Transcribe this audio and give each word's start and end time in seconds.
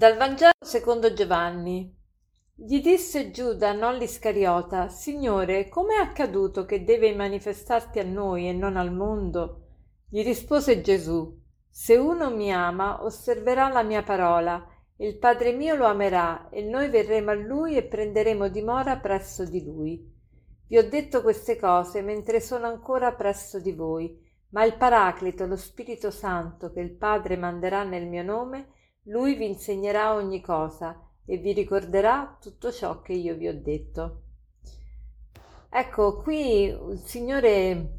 Dal 0.00 0.16
Vangelo 0.16 0.52
secondo 0.58 1.12
Giovanni. 1.12 1.94
Gli 2.54 2.80
disse 2.80 3.30
Giuda, 3.30 3.74
non 3.74 3.98
l'Iscariota, 3.98 4.88
Signore, 4.88 5.68
come 5.68 5.96
è 5.96 5.98
accaduto 5.98 6.64
che 6.64 6.84
deve 6.84 7.14
manifestarti 7.14 7.98
a 7.98 8.04
noi 8.04 8.48
e 8.48 8.54
non 8.54 8.78
al 8.78 8.94
mondo? 8.94 9.66
Gli 10.08 10.24
rispose 10.24 10.80
Gesù, 10.80 11.38
Se 11.68 11.96
uno 11.96 12.34
mi 12.34 12.50
ama, 12.50 13.04
osserverà 13.04 13.68
la 13.68 13.82
mia 13.82 14.02
parola, 14.02 14.66
e 14.96 15.06
il 15.06 15.18
Padre 15.18 15.52
mio 15.52 15.74
lo 15.74 15.84
amerà, 15.84 16.48
e 16.48 16.62
noi 16.62 16.88
verremo 16.88 17.32
a 17.32 17.34
lui 17.34 17.76
e 17.76 17.82
prenderemo 17.82 18.48
dimora 18.48 18.96
presso 18.96 19.44
di 19.44 19.62
lui. 19.62 20.10
Vi 20.66 20.78
ho 20.78 20.88
detto 20.88 21.20
queste 21.20 21.58
cose 21.58 22.00
mentre 22.00 22.40
sono 22.40 22.66
ancora 22.66 23.12
presso 23.12 23.60
di 23.60 23.72
voi, 23.72 24.18
ma 24.52 24.64
il 24.64 24.78
Paraclito, 24.78 25.44
lo 25.44 25.56
Spirito 25.56 26.10
Santo, 26.10 26.72
che 26.72 26.80
il 26.80 26.92
Padre 26.92 27.36
manderà 27.36 27.84
nel 27.84 28.06
mio 28.06 28.22
nome, 28.22 28.78
lui 29.04 29.34
vi 29.34 29.46
insegnerà 29.46 30.14
ogni 30.14 30.40
cosa 30.40 31.00
e 31.24 31.38
vi 31.38 31.52
ricorderà 31.52 32.36
tutto 32.40 32.70
ciò 32.70 33.00
che 33.00 33.12
io 33.12 33.34
vi 33.34 33.48
ho 33.48 33.60
detto. 33.60 34.22
Ecco, 35.70 36.16
qui 36.16 36.64
il 36.64 37.00
Signore 37.04 37.98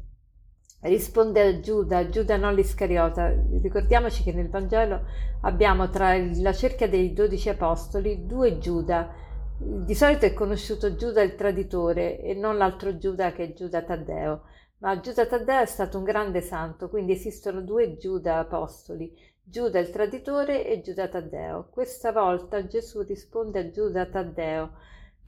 risponde 0.80 1.40
a 1.40 1.60
Giuda, 1.60 2.08
Giuda 2.08 2.36
non 2.36 2.54
l'Iscariota. 2.54 3.34
Ricordiamoci 3.62 4.22
che 4.22 4.32
nel 4.32 4.50
Vangelo 4.50 5.02
abbiamo 5.42 5.88
tra 5.88 6.16
la 6.16 6.52
cerchia 6.52 6.88
dei 6.88 7.12
dodici 7.12 7.48
apostoli 7.48 8.26
due 8.26 8.58
Giuda. 8.58 9.14
Di 9.56 9.94
solito 9.94 10.26
è 10.26 10.34
conosciuto 10.34 10.96
Giuda 10.96 11.22
il 11.22 11.34
traditore 11.34 12.20
e 12.20 12.34
non 12.34 12.56
l'altro 12.58 12.98
Giuda 12.98 13.32
che 13.32 13.44
è 13.44 13.52
Giuda 13.54 13.82
Taddeo. 13.82 14.42
Ma 14.78 14.98
Giuda 15.00 15.26
Taddeo 15.26 15.60
è 15.60 15.66
stato 15.66 15.98
un 15.98 16.04
grande 16.04 16.40
santo, 16.40 16.88
quindi 16.88 17.12
esistono 17.12 17.62
due 17.62 17.96
Giuda 17.96 18.38
apostoli, 18.38 19.16
Giuda 19.44 19.80
il 19.80 19.90
traditore 19.90 20.66
e 20.66 20.80
Giuda 20.80 21.08
Taddeo. 21.08 21.68
Questa 21.70 22.12
volta 22.12 22.66
Gesù 22.66 23.02
risponde 23.02 23.58
a 23.58 23.70
Giuda 23.70 24.06
Taddeo. 24.06 24.70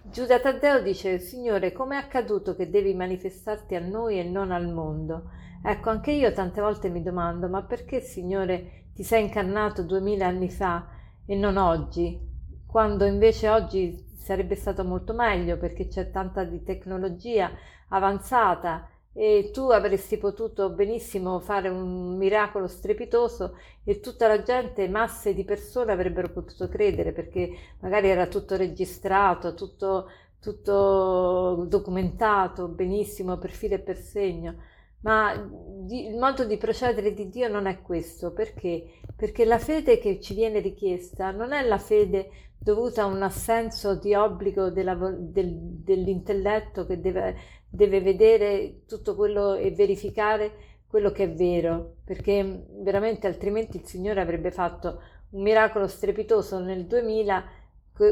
Giuda 0.02 0.40
Taddeo 0.40 0.80
dice, 0.80 1.18
Signore, 1.18 1.72
com'è 1.72 1.96
accaduto 1.96 2.54
che 2.54 2.70
devi 2.70 2.94
manifestarti 2.94 3.74
a 3.74 3.80
noi 3.80 4.18
e 4.18 4.24
non 4.24 4.50
al 4.50 4.72
mondo? 4.72 5.30
Ecco, 5.62 5.90
anche 5.90 6.12
io 6.12 6.32
tante 6.32 6.60
volte 6.60 6.88
mi 6.88 7.02
domando, 7.02 7.48
ma 7.48 7.64
perché, 7.64 8.00
Signore, 8.00 8.86
ti 8.94 9.02
sei 9.02 9.24
incarnato 9.24 9.82
duemila 9.82 10.26
anni 10.26 10.50
fa 10.50 10.88
e 11.26 11.34
non 11.34 11.56
oggi? 11.56 12.18
Quando 12.66 13.04
invece 13.04 13.48
oggi 13.48 14.12
sarebbe 14.16 14.54
stato 14.54 14.84
molto 14.84 15.12
meglio 15.12 15.58
perché 15.58 15.88
c'è 15.88 16.10
tanta 16.10 16.44
di 16.44 16.62
tecnologia 16.62 17.50
avanzata 17.88 18.88
e 19.16 19.50
tu 19.52 19.70
avresti 19.70 20.18
potuto 20.18 20.70
benissimo 20.70 21.38
fare 21.38 21.68
un 21.68 22.16
miracolo 22.16 22.66
strepitoso 22.66 23.56
e 23.84 24.00
tutta 24.00 24.26
la 24.26 24.42
gente, 24.42 24.88
masse 24.88 25.34
di 25.34 25.44
persone 25.44 25.92
avrebbero 25.92 26.30
potuto 26.30 26.68
credere 26.68 27.12
perché 27.12 27.50
magari 27.80 28.08
era 28.08 28.26
tutto 28.26 28.56
registrato, 28.56 29.54
tutto, 29.54 30.08
tutto 30.40 31.64
documentato 31.68 32.66
benissimo 32.66 33.38
per 33.38 33.50
filo 33.50 33.74
e 33.74 33.80
per 33.80 33.98
segno. 33.98 34.56
Ma 35.00 35.32
il 35.32 36.16
modo 36.16 36.44
di 36.44 36.56
procedere 36.56 37.12
di 37.12 37.28
Dio 37.28 37.46
non 37.48 37.66
è 37.66 37.82
questo, 37.82 38.32
perché? 38.32 39.00
Perché 39.14 39.44
la 39.44 39.58
fede 39.58 39.98
che 39.98 40.18
ci 40.18 40.34
viene 40.34 40.60
richiesta 40.60 41.30
non 41.30 41.52
è 41.52 41.62
la 41.62 41.78
fede 41.78 42.30
dovuta 42.64 43.02
a 43.02 43.06
un 43.06 43.22
assenso 43.22 43.94
di 43.96 44.14
obbligo 44.14 44.70
della, 44.70 44.94
del, 44.94 45.54
dell'intelletto 45.54 46.86
che 46.86 46.98
deve, 46.98 47.36
deve 47.75 48.00
vedere 48.00 48.84
tutto 48.87 49.15
quello 49.16 49.54
e 49.54 49.72
verificare 49.72 50.53
quello 50.87 51.10
che 51.10 51.25
è 51.25 51.32
vero, 51.32 51.97
perché 52.04 52.66
veramente 52.82 53.26
altrimenti 53.26 53.78
il 53.78 53.84
Signore 53.84 54.21
avrebbe 54.21 54.53
fatto 54.53 55.00
un 55.31 55.43
miracolo 55.43 55.88
strepitoso 55.88 56.60
nel 56.60 56.87
2000 56.87 57.44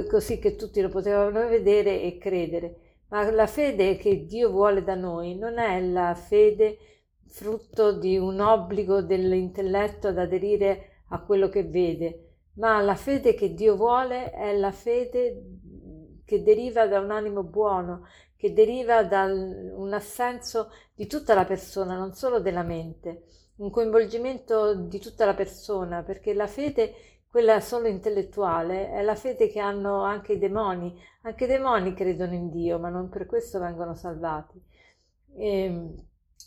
così 0.09 0.39
che 0.39 0.57
tutti 0.57 0.81
lo 0.81 0.89
potevano 0.89 1.47
vedere 1.49 2.03
e 2.03 2.19
credere. 2.19 2.77
Ma 3.09 3.31
la 3.31 3.47
fede 3.47 3.97
che 3.97 4.27
Dio 4.27 4.51
vuole 4.51 4.83
da 4.83 4.95
noi 4.95 5.37
non 5.37 5.59
è 5.59 5.81
la 5.81 6.15
fede 6.15 6.79
frutto 7.27 7.93
di 7.93 8.17
un 8.17 8.41
obbligo 8.41 9.01
dell'intelletto 9.03 10.09
ad 10.09 10.19
aderire 10.19 11.03
a 11.09 11.21
quello 11.21 11.49
che 11.49 11.65
vede, 11.65 12.33
ma 12.55 12.81
la 12.81 12.95
fede 12.95 13.35
che 13.35 13.55
Dio 13.55 13.77
vuole 13.77 14.31
è 14.31 14.57
la 14.57 14.73
fede 14.73 15.61
che 16.33 16.43
deriva 16.43 16.87
da 16.87 16.99
un 16.99 17.11
animo 17.11 17.43
buono, 17.43 18.07
che 18.37 18.55
deriva 18.55 19.05
da 19.05 19.25
un 19.25 19.93
assenso 19.93 20.71
di 20.95 21.07
tutta 21.07 21.35
la 21.35 21.45
persona, 21.45 21.99
non 21.99 22.15
solo 22.15 22.41
della 22.41 22.63
mente, 22.63 23.25
un 23.57 23.69
coinvolgimento 23.69 24.75
di 24.75 24.99
tutta 24.99 25.27
la 25.27 25.35
persona, 25.35 26.03
perché 26.03 26.33
la 26.33 26.47
fede, 26.47 26.95
quella 27.29 27.61
solo 27.61 27.87
intellettuale, 27.87 28.91
è 28.93 29.03
la 29.03 29.15
fede 29.15 29.49
che 29.49 29.61
hanno 29.61 30.05
anche 30.05 30.33
i 30.33 30.39
demoni. 30.39 30.99
Anche 31.21 31.45
i 31.45 31.49
demoni 31.49 31.93
credono 31.93 32.33
in 32.33 32.49
Dio, 32.49 32.79
ma 32.79 32.89
non 32.89 33.11
per 33.11 33.27
questo 33.27 33.59
vengono 33.59 33.95
salvati. 33.95 34.59
E, 35.37 35.65
ehm, 35.65 36.07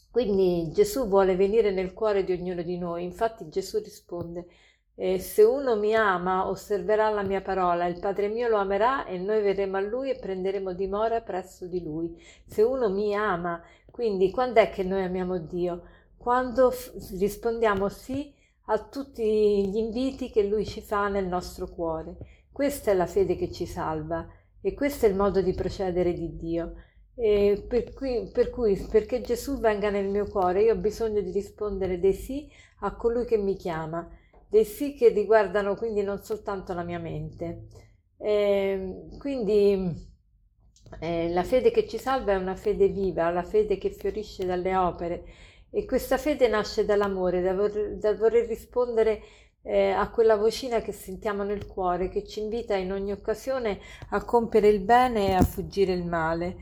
quindi 0.10 0.72
Gesù 0.72 1.08
vuole 1.08 1.36
venire 1.36 1.70
nel 1.70 1.94
cuore 1.94 2.24
di 2.24 2.32
ognuno 2.32 2.64
di 2.64 2.80
noi. 2.80 3.04
Infatti 3.04 3.50
Gesù 3.50 3.78
risponde, 3.84 4.48
e 4.96 5.20
se 5.20 5.44
uno 5.44 5.76
mi 5.76 5.94
ama, 5.94 6.48
osserverà 6.48 7.10
la 7.10 7.22
mia 7.24 7.42
parola, 7.42 7.86
il 7.86 8.00
Padre 8.00 8.28
mio 8.30 8.48
lo 8.48 8.58
amerà 8.58 9.06
e 9.06 9.18
noi 9.18 9.42
verremo 9.42 9.78
a 9.78 9.82
lui 9.82 10.10
e 10.10 10.16
prenderemo 10.20 10.74
dimora 10.74 11.22
presso 11.22 11.68
di 11.68 11.84
lui. 11.84 12.16
Se 12.46 12.62
uno 12.62 12.90
mi 12.90 13.14
ama, 13.14 13.62
quindi 13.92 14.32
quando 14.32 14.60
è 14.62 14.70
che 14.70 14.84
noi 14.84 15.04
amiamo 15.04 15.38
Dio? 15.40 15.84
Quando 16.18 16.72
f- 16.72 16.94
rispondiamo 17.20 17.90
sì 17.90 18.34
a 18.68 18.80
tutti 18.80 19.24
gli 19.70 19.78
inviti 19.78 20.30
che 20.30 20.44
lui 20.44 20.66
ci 20.66 20.82
fa 20.82 21.08
nel 21.10 21.28
nostro 21.28 21.68
cuore. 21.68 22.16
Questa 22.52 22.92
è 22.92 22.94
la 22.94 23.06
fede 23.06 23.36
che 23.36 23.52
ci 23.52 23.66
salva 23.66 24.26
e 24.62 24.74
questo 24.74 25.06
è 25.06 25.10
il 25.10 25.16
modo 25.16 25.42
di 25.42 25.54
procedere 25.54 26.14
di 26.14 26.36
Dio. 26.38 26.74
Per 27.16 27.94
cui, 27.94 28.30
per 28.32 28.50
cui, 28.50 28.78
perché 28.92 29.22
Gesù 29.22 29.60
venga 29.60 29.90
nel 29.90 30.08
mio 30.10 30.26
cuore, 30.28 30.64
io 30.64 30.74
ho 30.74 30.78
bisogno 30.78 31.22
di 31.22 31.32
rispondere 31.32 32.00
dei 32.00 32.14
sì 32.14 32.50
a 32.82 32.96
colui 32.96 33.26
che 33.26 33.38
mi 33.38 33.56
chiama 33.56 34.10
dei 34.50 34.66
sì 34.66 34.96
che 34.96 35.10
riguardano 35.10 35.76
quindi 35.76 36.02
non 36.02 36.22
soltanto 36.22 36.74
la 36.74 36.84
mia 36.84 37.00
mente. 37.00 37.68
Eh, 38.18 39.08
quindi 39.18 40.14
eh, 41.00 41.30
la 41.30 41.44
fede 41.44 41.72
che 41.72 41.88
ci 41.88 41.98
salva 41.98 42.34
è 42.34 42.38
una 42.38 42.56
fede 42.56 42.88
viva, 42.88 43.30
la 43.32 43.44
fede 43.44 43.78
che 43.78 43.90
fiorisce 43.92 44.46
dalle 44.46 44.76
opere 44.76 45.24
e 45.70 45.86
questa 45.86 46.18
fede 46.18 46.48
nasce 46.48 46.86
dall'amore, 46.86 47.42
dal 47.42 47.56
voler, 47.56 47.98
dal 47.98 48.16
voler 48.18 48.48
rispondere 48.48 49.22
eh, 49.62 49.90
a 49.90 50.10
quella 50.10 50.38
vocina 50.38 50.80
che 50.80 50.94
sentiamo 50.94 51.44
nel 51.44 51.66
cuore, 51.66 52.08
che 52.08 52.24
ci 52.24 52.40
invita 52.40 52.76
in 52.76 52.92
ogni 52.94 53.12
occasione 53.12 53.80
a 54.12 54.24
compiere 54.24 54.70
il 54.70 54.80
bene 54.80 55.30
e 55.30 55.34
a 55.34 55.42
fuggire 55.42 55.92
il 55.92 56.06
male. 56.06 56.56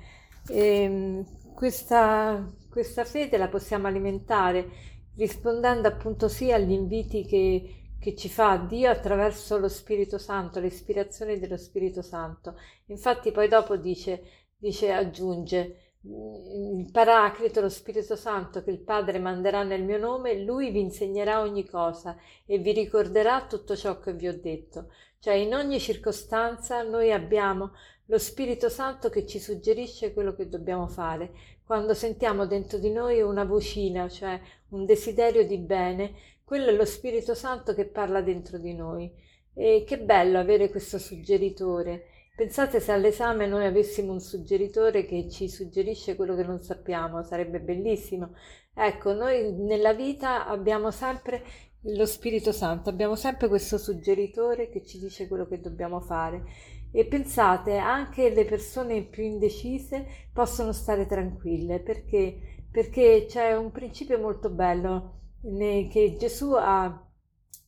E, 0.48 0.82
ehm, 0.82 1.26
questa, 1.54 2.52
questa 2.70 3.06
fede 3.06 3.38
la 3.38 3.50
possiamo 3.50 3.88
alimentare 3.88 4.68
rispondendo 5.16 5.88
appunto 5.88 6.28
sì 6.28 6.52
agli 6.52 6.72
inviti 6.72 7.26
che, 7.26 7.96
che 8.00 8.16
ci 8.16 8.30
fa 8.30 8.58
Dio 8.58 8.90
attraverso 8.90 9.58
lo 9.58 9.68
Spirito 9.68 10.18
Santo, 10.18 10.60
le 10.60 10.68
ispirazioni 10.68 11.40
dello 11.40 11.58
Spirito 11.58 12.02
Santo. 12.02 12.56
Infatti 12.88 13.32
poi 13.32 13.48
dopo 13.48 13.78
dice, 13.78 14.24
dice 14.58 14.92
aggiunge, 14.92 15.93
il 16.06 16.90
Paraclito, 16.92 17.62
lo 17.62 17.70
Spirito 17.70 18.18
Santo 18.18 18.62
che 18.62 18.72
il 18.72 18.80
Padre 18.80 19.20
manderà 19.20 19.64
nel 19.64 19.84
mio 19.84 19.98
nome, 19.98 20.44
lui 20.44 20.70
vi 20.70 20.82
insegnerà 20.82 21.40
ogni 21.40 21.66
cosa 21.66 22.18
e 22.46 22.58
vi 22.58 22.74
ricorderà 22.74 23.46
tutto 23.46 23.76
ciò 23.76 24.00
che 24.00 24.14
vi 24.14 24.28
ho 24.28 24.38
detto. 24.38 24.92
Cioè 25.20 25.36
in 25.36 25.54
ogni 25.54 25.80
circostanza 25.80 26.82
noi 26.84 27.14
abbiamo 27.14 27.72
lo 28.08 28.18
Spirito 28.18 28.68
Santo 28.68 29.10
che 29.10 29.26
ci 29.26 29.40
suggerisce 29.40 30.14
quello 30.14 30.36
che 30.36 30.50
dobbiamo 30.50 30.88
fare. 30.88 31.32
Quando 31.66 31.94
sentiamo 31.94 32.46
dentro 32.46 32.78
di 32.78 32.92
noi 32.92 33.22
una 33.22 33.46
vocina, 33.46 34.10
cioè 34.10 34.38
un 34.70 34.86
desiderio 34.86 35.48
di 35.48 35.58
bene, 35.58 36.16
quello 36.44 36.68
è 36.68 36.74
lo 36.74 36.84
Spirito 36.84 37.34
Santo 37.34 37.74
che 37.74 37.86
parla 37.86 38.22
dentro 38.22 38.58
di 38.58 38.74
noi. 38.74 39.10
E 39.54 39.86
che 39.88 40.00
bello 40.00 40.40
avere 40.40 40.70
questo 40.70 40.98
suggeritore. 40.98 42.08
Pensate 42.36 42.80
se 42.80 42.92
all'esame 42.92 43.46
noi 43.46 43.64
avessimo 43.64 44.12
un 44.12 44.20
suggeritore 44.20 45.06
che 45.06 45.30
ci 45.30 45.48
suggerisce 45.48 46.16
quello 46.16 46.36
che 46.36 46.44
non 46.44 46.62
sappiamo, 46.62 47.22
sarebbe 47.22 47.60
bellissimo. 47.62 48.34
Ecco, 48.74 49.14
noi 49.14 49.54
nella 49.54 49.94
vita 49.94 50.48
abbiamo 50.48 50.90
sempre 50.90 51.44
lo 51.82 52.08
Spirito 52.08 52.52
Santo, 52.52 52.90
abbiamo 52.90 53.16
sempre 53.16 53.48
questo 53.48 53.78
suggeritore 53.78 54.70
che 54.70 54.84
ci 54.84 54.98
dice 54.98 55.28
quello 55.28 55.46
che 55.46 55.62
dobbiamo 55.62 56.00
fare. 56.00 56.44
E 56.92 57.06
pensate, 57.06 57.78
anche 57.78 58.32
le 58.32 58.46
persone 58.46 59.04
più 59.04 59.22
indecise 59.22 60.08
possono 60.34 60.72
stare 60.72 61.06
tranquille 61.06 61.82
perché, 61.82 62.66
perché 62.72 63.26
c'è 63.28 63.56
un 63.56 63.70
principio 63.70 64.18
molto 64.18 64.50
bello 64.50 65.20
che 65.40 66.16
Gesù 66.18 66.54
ha, 66.54 67.10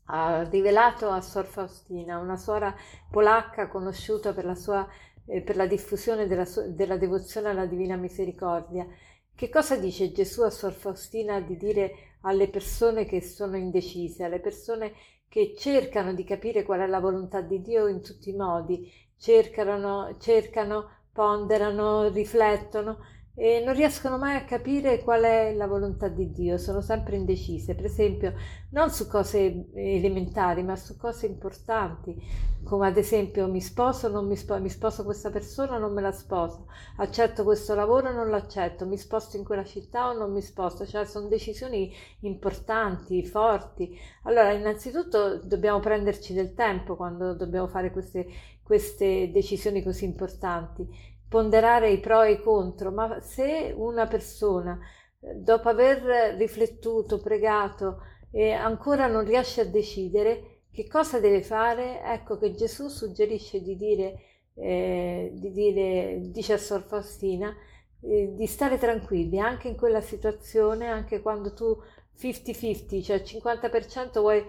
ha 0.06 0.44
rivelato 0.44 1.10
a 1.10 1.22
Sor 1.22 1.46
Faustina, 1.46 2.20
una 2.20 2.38
suora 2.38 2.76
polacca 3.10 3.68
conosciuta 3.68 4.34
per 4.34 4.46
la, 4.46 4.56
sua, 4.56 4.88
eh, 5.26 5.42
per 5.42 5.56
la 5.56 5.66
diffusione 5.66 6.28
della, 6.28 6.46
della 6.70 6.98
devozione 6.98 7.50
alla 7.50 7.66
Divina 7.66 7.96
Misericordia. 7.96 8.86
Che 9.34 9.50
cosa 9.50 9.76
dice 9.78 10.12
Gesù 10.12 10.42
a 10.44 10.50
Sor 10.50 10.74
Faustina 10.74 11.40
di 11.42 11.58
dire 11.58 12.18
alle 12.22 12.50
persone 12.50 13.06
che 13.06 13.22
sono 13.22 13.58
indecise, 13.58 14.24
alle 14.24 14.40
persone 14.40 14.94
che 15.28 15.54
cercano 15.58 16.14
di 16.14 16.24
capire 16.24 16.64
qual 16.64 16.80
è 16.82 16.88
la 16.88 17.00
volontà 17.00 17.42
di 17.42 17.62
Dio 17.62 17.88
in 17.88 18.02
tutti 18.02 18.30
i 18.30 18.36
modi, 18.36 18.90
cercano, 19.18 20.16
cercano 20.20 20.90
ponderano, 21.12 22.10
riflettono 22.10 23.00
e 23.38 23.62
non 23.66 23.74
riescono 23.74 24.18
mai 24.18 24.38
a 24.38 24.46
capire 24.46 25.04
qual 25.04 25.24
è 25.24 25.54
la 25.54 25.68
volontà 25.68 26.08
di 26.08 26.32
Dio, 26.32 26.58
sono 26.58 26.80
sempre 26.80 27.18
indecise, 27.18 27.76
per 27.76 27.86
esempio 27.86 28.34
non 28.70 28.90
su 28.90 29.08
cose 29.08 29.66
elementari 29.74 30.64
ma 30.64 30.78
su 30.78 30.96
cose 30.96 31.26
importanti, 31.26 32.16
come 32.64 32.88
ad 32.88 32.98
esempio 32.98 33.48
mi 33.50 33.60
sposo 33.60 34.08
o 34.08 34.10
non 34.10 34.26
mi 34.26 34.38
sposo, 34.38 34.62
mi 34.62 34.70
sposo 34.70 35.04
questa 35.04 35.30
persona 35.30 35.76
o 35.76 35.80
non 35.80 35.94
me 35.94 36.02
la 36.02 36.14
sposo, 36.14 36.68
accetto 36.98 37.44
questo 37.44 37.76
lavoro 37.76 38.10
o 38.10 38.14
non 38.14 38.30
l'accetto, 38.30 38.86
mi 38.86 38.98
sposto 38.98 39.36
in 39.36 39.44
quella 39.44 39.66
città 39.66 40.10
o 40.10 40.14
non 40.14 40.32
mi 40.32 40.42
sposto, 40.42 40.86
cioè 40.86 41.06
sono 41.06 41.28
decisioni 41.28 41.94
importanti, 42.22 43.26
forti. 43.26 44.00
Allora 44.24 44.54
innanzitutto 44.54 45.40
dobbiamo 45.44 45.80
prenderci 45.80 46.34
del 46.34 46.54
tempo 46.54 46.96
quando 46.96 47.34
dobbiamo 47.34 47.68
fare 47.68 47.92
queste, 47.92 48.28
queste 48.64 49.30
decisioni 49.32 49.84
così 49.84 50.06
importanti 50.06 51.14
ponderare 51.28 51.92
i 51.92 52.00
pro 52.00 52.22
e 52.22 52.34
i 52.34 52.42
contro, 52.42 52.92
ma 52.92 53.20
se 53.22 53.74
una 53.76 54.08
persona, 54.08 54.80
dopo 55.20 55.70
aver 55.70 56.36
riflettuto, 56.38 57.20
pregato 57.20 58.02
e 58.32 58.52
ancora 58.52 59.08
non 59.08 59.26
riesce 59.26 59.62
a 59.62 59.66
decidere 59.66 60.64
che 60.72 60.88
cosa 60.88 61.20
deve 61.20 61.42
fare, 61.42 62.02
ecco 62.04 62.38
che 62.38 62.54
Gesù 62.54 62.90
suggerisce 62.90 63.62
di 63.62 63.78
dire, 63.78 64.20
eh, 64.56 65.32
di 65.34 65.52
dire 65.52 66.20
dice 66.32 66.54
a 66.54 66.58
Sor 66.58 66.84
Faustina, 66.84 67.56
eh, 68.02 68.34
di 68.36 68.46
stare 68.46 68.78
tranquilli 68.78 69.40
anche 69.40 69.70
in 69.70 69.78
quella 69.78 70.02
situazione, 70.02 70.88
anche 70.88 71.22
quando 71.22 71.54
tu 71.54 71.78
50-50, 72.18 73.02
cioè 73.02 73.22
50% 73.22 74.20
vuoi 74.20 74.44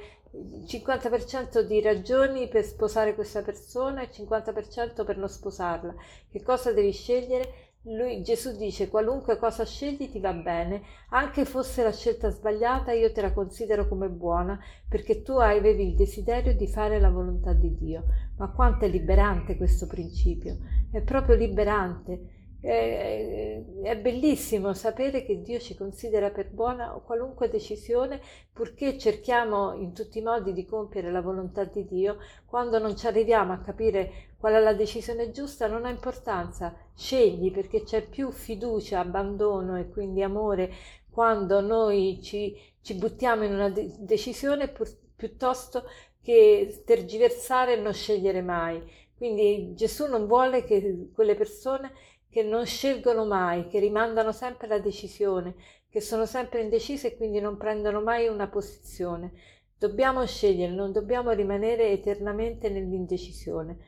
50% 0.66 1.60
di 1.60 1.80
ragioni 1.80 2.48
per 2.48 2.64
sposare 2.64 3.14
questa 3.14 3.42
persona 3.42 4.02
e 4.02 4.10
50% 4.10 5.04
per 5.04 5.16
non 5.16 5.28
sposarla. 5.28 5.94
Che 6.30 6.42
cosa 6.42 6.72
devi 6.72 6.92
scegliere? 6.92 7.66
Lui, 7.88 8.20
Gesù 8.22 8.56
dice 8.56 8.88
qualunque 8.88 9.38
cosa 9.38 9.64
scegli 9.64 10.10
ti 10.10 10.18
va 10.18 10.32
bene, 10.32 10.82
anche 11.10 11.44
fosse 11.44 11.84
la 11.84 11.92
scelta 11.92 12.30
sbagliata, 12.30 12.90
io 12.90 13.12
te 13.12 13.20
la 13.20 13.32
considero 13.32 13.86
come 13.86 14.08
buona 14.08 14.58
perché 14.88 15.22
tu 15.22 15.36
avevi 15.36 15.90
il 15.90 15.94
desiderio 15.94 16.52
di 16.56 16.66
fare 16.66 16.98
la 16.98 17.10
volontà 17.10 17.52
di 17.52 17.76
Dio. 17.76 18.02
Ma 18.38 18.50
quanto 18.50 18.86
è 18.86 18.88
liberante 18.88 19.56
questo 19.56 19.86
principio? 19.86 20.58
È 20.90 21.00
proprio 21.00 21.36
liberante 21.36 22.35
è, 22.66 23.96
bellissimo 23.96 24.74
sapere 24.74 25.24
che 25.24 25.40
Dio 25.40 25.60
ci 25.60 25.76
considera 25.76 26.30
per 26.30 26.50
buona 26.50 26.90
qualunque 27.04 27.48
decisione, 27.48 28.20
purché 28.52 28.98
cerchiamo 28.98 29.74
in 29.74 29.92
tutti 29.92 30.18
i 30.18 30.22
modi 30.22 30.52
di 30.52 30.64
compiere 30.64 31.12
la 31.12 31.20
volontà 31.20 31.64
di 31.64 31.84
Dio. 31.84 32.18
Quando 32.44 32.80
non 32.80 32.96
ci 32.96 33.06
arriviamo 33.06 33.52
a 33.52 33.58
capire 33.58 34.34
qual 34.36 34.54
è 34.54 34.60
la 34.60 34.74
decisione 34.74 35.30
giusta, 35.30 35.68
non 35.68 35.84
ha 35.84 35.90
importanza, 35.90 36.74
scegli 36.94 37.52
perché 37.52 37.84
c'è 37.84 38.02
più 38.02 38.32
fiducia, 38.32 38.98
abbandono 38.98 39.78
e 39.78 39.88
quindi 39.88 40.22
amore 40.22 40.72
quando 41.08 41.60
noi 41.60 42.20
ci, 42.20 42.54
ci 42.82 42.94
buttiamo 42.94 43.44
in 43.44 43.54
una 43.54 43.70
de- 43.70 43.94
decisione 44.00 44.68
pur, 44.68 44.88
piuttosto 45.14 45.84
che 46.20 46.82
tergiversare 46.84 47.74
e 47.74 47.80
non 47.80 47.94
scegliere 47.94 48.42
mai. 48.42 48.82
Quindi 49.16 49.72
Gesù 49.74 50.06
non 50.08 50.26
vuole 50.26 50.64
che 50.64 51.08
quelle 51.14 51.34
persone 51.34 51.92
che 52.36 52.42
non 52.42 52.66
scelgono 52.66 53.24
mai, 53.24 53.66
che 53.66 53.78
rimandano 53.78 54.30
sempre 54.30 54.68
la 54.68 54.78
decisione, 54.78 55.54
che 55.88 56.02
sono 56.02 56.26
sempre 56.26 56.60
indecise 56.60 57.06
e 57.06 57.16
quindi 57.16 57.40
non 57.40 57.56
prendono 57.56 58.02
mai 58.02 58.28
una 58.28 58.46
posizione. 58.46 59.32
Dobbiamo 59.78 60.26
scegliere, 60.26 60.70
non 60.70 60.92
dobbiamo 60.92 61.30
rimanere 61.30 61.92
eternamente 61.92 62.68
nell'indecisione. 62.68 63.78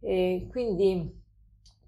E 0.00 0.46
quindi 0.50 1.20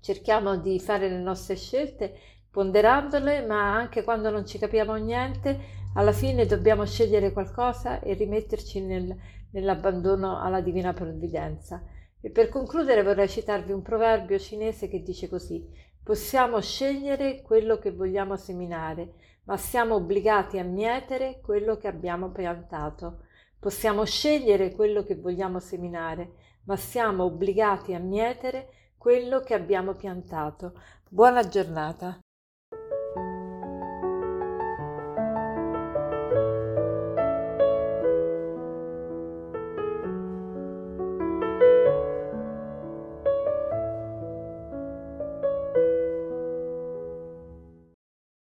cerchiamo 0.00 0.58
di 0.58 0.78
fare 0.78 1.08
le 1.08 1.20
nostre 1.20 1.56
scelte 1.56 2.12
ponderandole, 2.50 3.40
ma 3.46 3.74
anche 3.74 4.04
quando 4.04 4.28
non 4.28 4.44
ci 4.44 4.58
capiamo 4.58 4.96
niente, 4.96 5.58
alla 5.94 6.12
fine 6.12 6.44
dobbiamo 6.44 6.84
scegliere 6.84 7.32
qualcosa 7.32 8.00
e 8.00 8.12
rimetterci 8.12 8.82
nel, 8.82 9.16
nell'abbandono 9.52 10.38
alla 10.38 10.60
divina 10.60 10.92
provvidenza. 10.92 11.82
E 12.20 12.28
per 12.28 12.50
concludere 12.50 13.02
vorrei 13.02 13.26
citarvi 13.26 13.72
un 13.72 13.80
proverbio 13.80 14.38
cinese 14.38 14.86
che 14.88 15.00
dice 15.00 15.26
così 15.26 15.88
Possiamo 16.02 16.60
scegliere 16.60 17.42
quello 17.42 17.78
che 17.78 17.92
vogliamo 17.92 18.36
seminare, 18.36 19.14
ma 19.44 19.56
siamo 19.56 19.96
obbligati 19.96 20.58
a 20.58 20.64
mietere 20.64 21.40
quello 21.40 21.76
che 21.76 21.88
abbiamo 21.88 22.30
piantato. 22.30 23.24
Possiamo 23.58 24.04
scegliere 24.04 24.72
quello 24.72 25.02
che 25.04 25.16
vogliamo 25.16 25.60
seminare, 25.60 26.32
ma 26.64 26.76
siamo 26.76 27.24
obbligati 27.24 27.94
a 27.94 27.98
mietere 27.98 28.92
quello 28.96 29.40
che 29.40 29.54
abbiamo 29.54 29.94
piantato. 29.94 30.72
Buona 31.08 31.46
giornata. 31.46 32.18